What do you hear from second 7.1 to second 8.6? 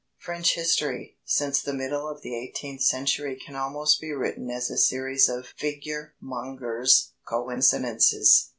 coincidences.